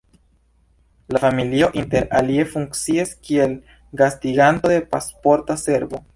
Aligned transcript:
La 1.15 1.19
familio 1.23 1.69
inter 1.81 2.07
alie 2.21 2.47
funkcias 2.55 3.13
kiel 3.29 3.55
gastiganto 4.03 4.75
de 4.75 4.83
Pasporta 4.97 5.63
Servo. 5.67 6.07